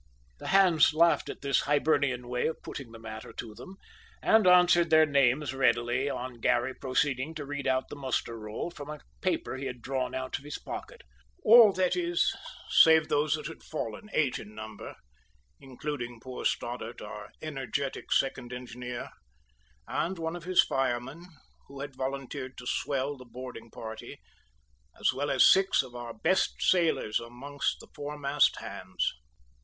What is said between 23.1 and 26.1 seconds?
the boarding party, as well as six of